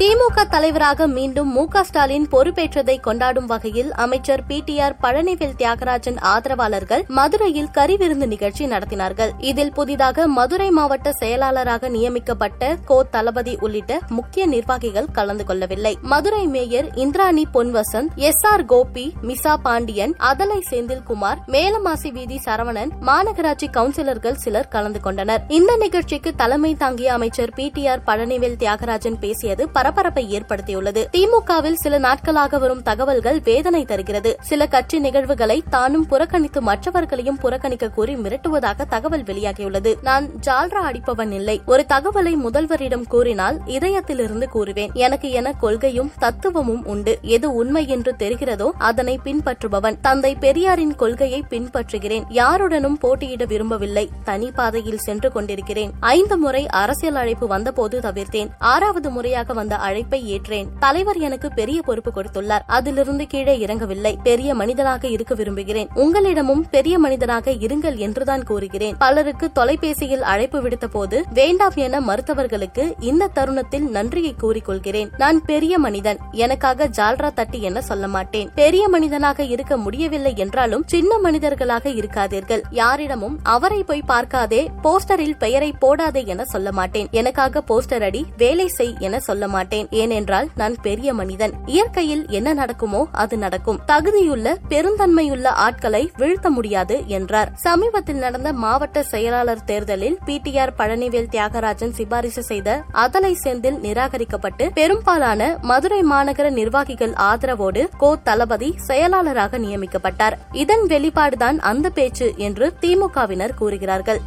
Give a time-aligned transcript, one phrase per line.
[0.00, 7.04] திமுக தலைவராக மீண்டும் மு ஸ்டாலின் பொறுப்பேற்றதை கொண்டாடும் வகையில் அமைச்சர் P T R Palanivel Thiagarajan ஆதரவாளர்கள்
[7.08, 9.30] மதுரையில் கறிவிருந்து நிகழ்ச்சி நடத்தினார்கள்.
[9.38, 15.98] இதில் புதிதாக மதுரை மாவட்ட செயலாளராக நியமிக்கப்பட்ட கோ தளபதி உள்ளிட்ட முக்கிய நிர்வாகிகள் கலந்து கொள்ளவில்லை.
[16.02, 23.70] Madurai mayor Indrani Ponvasanth S R Gopi Misa Pandian Athalai Senthilkumar Melamasi வீதி சரவணன் மாநகராட்சி
[23.70, 25.42] கவுன்சிலர்கள் சிலர் கலந்து கொண்டனர்.
[25.48, 31.06] இந்த நிகழ்ச்சிக்கு தலைமை தாங்கிய அமைச்சர் P T R Palanivel Thiagarajan பேசியது பரபரப்பை ஏற்படுத்தியுள்ளது.
[31.12, 34.36] திமுகவில் சில நாட்களாக வரும் தகவல்கள் வேதனை தருகிறது.
[34.40, 39.94] சில கட்சி நிகழ்வுகளை தானும் புறக்கணித்து மற்றவர்களையும் புறக்கணிக்க கூறி மிரட்டுவதாக தகவல் வெளியாகியுள்ளது.
[40.02, 41.62] நான் ஜால்ரா அடிப்பவன் இல்லை.
[41.66, 44.92] ஒரு தகவலை முதல்வரிடம் கூறினால் இதயத்திலிருந்து கூறுவேன்.
[44.92, 47.18] எனக்கு என கொள்கையும் தத்துவமும் உண்டு.
[47.22, 49.96] எது உண்மை என்று தெரிகிறதோ அதனை பின்பற்றுபவன்.
[50.00, 52.24] தந்தை பெரியாரின் கொள்கையை பின்பற்றுகிறேன்.
[52.28, 54.10] யாருடனும் போட்டியிட விரும்பவில்லை.
[54.24, 55.90] தனி பாதையில் சென்று கொண்டிருக்கிறேன்.
[56.00, 58.48] ஐந்து முறை அரசியல் அழைப்பு வந்தபோது தவிர்த்தேன்.
[58.58, 60.66] ஆறாவது முறையாக வந்த அழைப்பை ஏற்றேன்.
[60.78, 62.60] தலைவர் எனக்கு பெரிய பொறுப்பு கொடுத்துள்ளார்.
[62.66, 64.18] அதிலிருந்து கீழே இறங்கவில்லை.
[64.22, 65.88] பெரிய மனிதனாக இருக்க விரும்புகிறேன்.
[65.94, 68.96] உங்களிடமும் பெரிய மனிதனாக இருங்கள் என்றுதான் கூறுகிறேன்.
[68.98, 75.08] பலருக்கு தொலைபேசியில் அழைப்பு விடுத்த போது வேண்டாம் என மறுத்தவர்களுக்கு இந்த தருணத்தில் நன்றியை கூறிக்கொள்கிறேன்.
[75.18, 76.18] நான் பெரிய மனிதன்.
[76.32, 78.50] எனக்காக ஜால்ரா தட்டி என சொல்ல மாட்டேன்.
[78.54, 82.62] பெரிய மனிதனாக இருக்க முடியவில்லை என்றாலும் சின்ன மனிதர்களாக இருக்காதீர்கள்.
[82.70, 84.70] யாரிடமும் அவரை போய் பார்க்காதே.
[84.82, 87.08] போஸ்டரில் பெயரை போடாதே என சொல்ல மாட்டேன்.
[87.10, 89.64] எனக்காக போஸ்டர் அடி வேலை செய் என சொல்ல மாட்டேன்.
[89.66, 89.88] மாட்டேன்.
[90.02, 91.52] ஏனென்றால் நான் பெரிய மனிதன்.
[91.66, 93.80] இயற்கையில் என்ன நடக்குமோ அது நடக்கும்.
[93.86, 97.50] தகுதியுள்ள பெருந்தன்மையுள்ள ஆட்களை வீழ்த்த முடியாது என்றார்.
[97.54, 106.00] சமீபத்தில் நடந்த மாவட்ட செயலாளர் தேர்தலில் பிடிஆர் பழனிவேல் தியாகராஜன் சிபாரிசு செய்த அதலை செந்தில் நிராகரிக்கப்பட்டு பெரும்பாலான மதுரை
[106.02, 110.38] மாநகர நிர்வாகிகள் ஆதரவோடு கோ தளபதி செயலாளராக நியமிக்கப்பட்டார்.
[110.52, 114.22] இதன் வெளிப்பாடுதான் அந்த பேச்சு என்று திமுகவினர் கூறுகிறார்கள்.